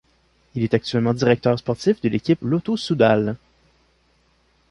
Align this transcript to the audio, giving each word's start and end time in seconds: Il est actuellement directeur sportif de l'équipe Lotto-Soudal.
Il 0.55 0.63
est 0.63 0.73
actuellement 0.73 1.13
directeur 1.13 1.59
sportif 1.59 2.01
de 2.01 2.09
l'équipe 2.09 2.39
Lotto-Soudal. 2.41 3.35